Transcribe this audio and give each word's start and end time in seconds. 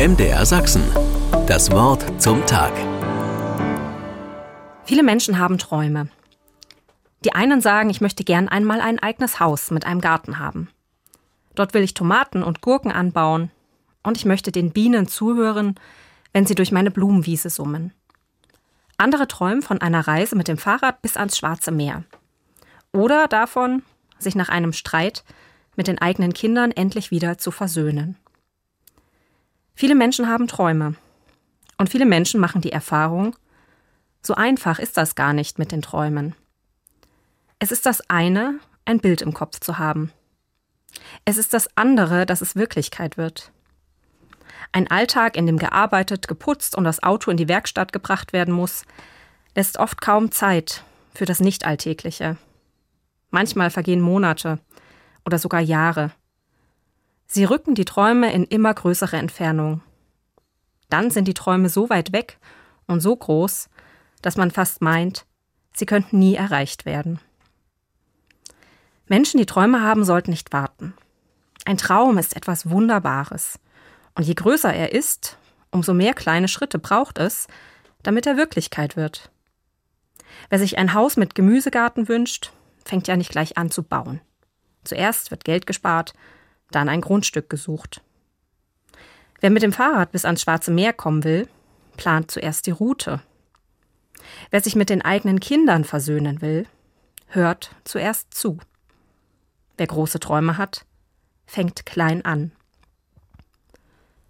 MDR 0.00 0.46
Sachsen. 0.46 0.82
Das 1.46 1.70
Wort 1.72 2.22
zum 2.22 2.46
Tag. 2.46 2.72
Viele 4.86 5.02
Menschen 5.02 5.38
haben 5.38 5.58
Träume. 5.58 6.08
Die 7.22 7.34
einen 7.34 7.60
sagen, 7.60 7.90
ich 7.90 8.00
möchte 8.00 8.24
gern 8.24 8.48
einmal 8.48 8.80
ein 8.80 8.98
eigenes 8.98 9.40
Haus 9.40 9.70
mit 9.70 9.84
einem 9.84 10.00
Garten 10.00 10.38
haben. 10.38 10.70
Dort 11.54 11.74
will 11.74 11.82
ich 11.82 11.92
Tomaten 11.92 12.42
und 12.42 12.62
Gurken 12.62 12.90
anbauen 12.90 13.50
und 14.02 14.16
ich 14.16 14.24
möchte 14.24 14.50
den 14.50 14.70
Bienen 14.72 15.06
zuhören, 15.06 15.74
wenn 16.32 16.46
sie 16.46 16.54
durch 16.54 16.72
meine 16.72 16.90
Blumenwiese 16.90 17.50
summen. 17.50 17.92
Andere 18.96 19.28
träumen 19.28 19.60
von 19.60 19.82
einer 19.82 20.08
Reise 20.08 20.34
mit 20.34 20.48
dem 20.48 20.56
Fahrrad 20.56 21.02
bis 21.02 21.18
ans 21.18 21.36
Schwarze 21.36 21.72
Meer. 21.72 22.04
Oder 22.94 23.28
davon, 23.28 23.82
sich 24.18 24.34
nach 24.34 24.48
einem 24.48 24.72
Streit 24.72 25.24
mit 25.76 25.88
den 25.88 25.98
eigenen 25.98 26.32
Kindern 26.32 26.70
endlich 26.70 27.10
wieder 27.10 27.36
zu 27.36 27.50
versöhnen. 27.50 28.16
Viele 29.80 29.94
Menschen 29.94 30.28
haben 30.28 30.46
Träume. 30.46 30.94
Und 31.78 31.88
viele 31.88 32.04
Menschen 32.04 32.38
machen 32.38 32.60
die 32.60 32.70
Erfahrung, 32.70 33.34
so 34.20 34.34
einfach 34.34 34.78
ist 34.78 34.98
das 34.98 35.14
gar 35.14 35.32
nicht 35.32 35.58
mit 35.58 35.72
den 35.72 35.80
Träumen. 35.80 36.34
Es 37.58 37.72
ist 37.72 37.86
das 37.86 38.02
eine, 38.10 38.60
ein 38.84 39.00
Bild 39.00 39.22
im 39.22 39.32
Kopf 39.32 39.58
zu 39.58 39.78
haben. 39.78 40.12
Es 41.24 41.38
ist 41.38 41.54
das 41.54 41.78
andere, 41.78 42.26
dass 42.26 42.42
es 42.42 42.56
Wirklichkeit 42.56 43.16
wird. 43.16 43.52
Ein 44.72 44.90
Alltag, 44.90 45.34
in 45.34 45.46
dem 45.46 45.56
gearbeitet, 45.56 46.28
geputzt 46.28 46.76
und 46.76 46.84
das 46.84 47.02
Auto 47.02 47.30
in 47.30 47.38
die 47.38 47.48
Werkstatt 47.48 47.90
gebracht 47.90 48.34
werden 48.34 48.52
muss, 48.52 48.84
lässt 49.56 49.78
oft 49.78 50.02
kaum 50.02 50.30
Zeit 50.30 50.84
für 51.14 51.24
das 51.24 51.40
Nicht-Alltägliche. 51.40 52.36
Manchmal 53.30 53.70
vergehen 53.70 54.02
Monate 54.02 54.58
oder 55.24 55.38
sogar 55.38 55.62
Jahre. 55.62 56.10
Sie 57.32 57.44
rücken 57.44 57.76
die 57.76 57.84
Träume 57.84 58.32
in 58.32 58.42
immer 58.42 58.74
größere 58.74 59.16
Entfernung. 59.16 59.82
Dann 60.88 61.12
sind 61.12 61.28
die 61.28 61.34
Träume 61.34 61.68
so 61.68 61.88
weit 61.88 62.12
weg 62.12 62.40
und 62.88 62.98
so 62.98 63.14
groß, 63.14 63.68
dass 64.20 64.36
man 64.36 64.50
fast 64.50 64.82
meint, 64.82 65.26
sie 65.72 65.86
könnten 65.86 66.18
nie 66.18 66.34
erreicht 66.34 66.86
werden. 66.86 67.20
Menschen, 69.06 69.38
die 69.38 69.46
Träume 69.46 69.80
haben, 69.80 70.04
sollten 70.04 70.32
nicht 70.32 70.52
warten. 70.52 70.92
Ein 71.64 71.76
Traum 71.76 72.18
ist 72.18 72.34
etwas 72.34 72.68
Wunderbares. 72.68 73.60
Und 74.16 74.26
je 74.26 74.34
größer 74.34 74.74
er 74.74 74.90
ist, 74.90 75.38
umso 75.70 75.94
mehr 75.94 76.14
kleine 76.14 76.48
Schritte 76.48 76.80
braucht 76.80 77.18
es, 77.18 77.46
damit 78.02 78.26
er 78.26 78.38
Wirklichkeit 78.38 78.96
wird. 78.96 79.30
Wer 80.48 80.58
sich 80.58 80.78
ein 80.78 80.94
Haus 80.94 81.16
mit 81.16 81.36
Gemüsegarten 81.36 82.08
wünscht, 82.08 82.50
fängt 82.84 83.06
ja 83.06 83.16
nicht 83.16 83.30
gleich 83.30 83.56
an 83.56 83.70
zu 83.70 83.84
bauen. 83.84 84.20
Zuerst 84.82 85.30
wird 85.30 85.44
Geld 85.44 85.68
gespart, 85.68 86.12
dann 86.70 86.88
ein 86.88 87.00
Grundstück 87.00 87.50
gesucht. 87.50 88.02
Wer 89.40 89.50
mit 89.50 89.62
dem 89.62 89.72
Fahrrad 89.72 90.12
bis 90.12 90.24
ans 90.24 90.42
Schwarze 90.42 90.70
Meer 90.70 90.92
kommen 90.92 91.24
will, 91.24 91.48
plant 91.96 92.30
zuerst 92.30 92.66
die 92.66 92.72
Route. 92.72 93.20
Wer 94.50 94.60
sich 94.60 94.76
mit 94.76 94.90
den 94.90 95.02
eigenen 95.02 95.40
Kindern 95.40 95.84
versöhnen 95.84 96.40
will, 96.42 96.66
hört 97.28 97.74
zuerst 97.84 98.34
zu. 98.34 98.58
Wer 99.76 99.86
große 99.86 100.20
Träume 100.20 100.58
hat, 100.58 100.84
fängt 101.46 101.86
klein 101.86 102.24
an. 102.24 102.52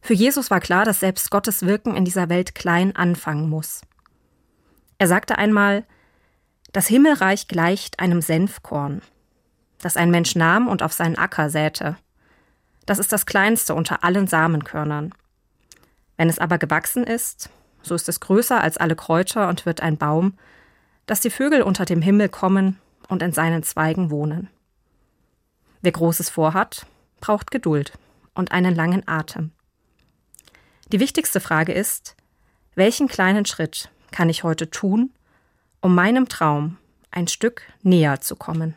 Für 0.00 0.14
Jesus 0.14 0.50
war 0.50 0.60
klar, 0.60 0.84
dass 0.84 1.00
selbst 1.00 1.30
Gottes 1.30 1.66
Wirken 1.66 1.96
in 1.96 2.04
dieser 2.04 2.28
Welt 2.28 2.54
klein 2.54 2.94
anfangen 2.94 3.48
muss. 3.48 3.82
Er 4.98 5.08
sagte 5.08 5.38
einmal, 5.38 5.84
das 6.72 6.86
Himmelreich 6.86 7.48
gleicht 7.48 7.98
einem 7.98 8.20
Senfkorn, 8.20 9.02
das 9.80 9.96
ein 9.96 10.10
Mensch 10.10 10.34
nahm 10.34 10.68
und 10.68 10.82
auf 10.82 10.92
seinen 10.92 11.16
Acker 11.16 11.50
säte. 11.50 11.96
Das 12.88 12.98
ist 12.98 13.12
das 13.12 13.26
kleinste 13.26 13.74
unter 13.74 14.02
allen 14.02 14.26
Samenkörnern. 14.26 15.12
Wenn 16.16 16.30
es 16.30 16.38
aber 16.38 16.56
gewachsen 16.56 17.04
ist, 17.04 17.50
so 17.82 17.94
ist 17.94 18.08
es 18.08 18.18
größer 18.18 18.62
als 18.62 18.78
alle 18.78 18.96
Kräuter 18.96 19.50
und 19.50 19.66
wird 19.66 19.82
ein 19.82 19.98
Baum, 19.98 20.38
dass 21.04 21.20
die 21.20 21.28
Vögel 21.28 21.60
unter 21.60 21.84
dem 21.84 22.00
Himmel 22.00 22.30
kommen 22.30 22.78
und 23.08 23.22
in 23.22 23.32
seinen 23.32 23.62
Zweigen 23.62 24.10
wohnen. 24.10 24.48
Wer 25.82 25.92
Großes 25.92 26.30
vorhat, 26.30 26.86
braucht 27.20 27.50
Geduld 27.50 27.92
und 28.32 28.52
einen 28.52 28.74
langen 28.74 29.06
Atem. 29.06 29.50
Die 30.90 30.98
wichtigste 30.98 31.40
Frage 31.40 31.74
ist, 31.74 32.16
welchen 32.74 33.06
kleinen 33.06 33.44
Schritt 33.44 33.90
kann 34.12 34.30
ich 34.30 34.44
heute 34.44 34.70
tun, 34.70 35.10
um 35.82 35.94
meinem 35.94 36.30
Traum 36.30 36.78
ein 37.10 37.28
Stück 37.28 37.64
näher 37.82 38.22
zu 38.22 38.34
kommen? 38.34 38.76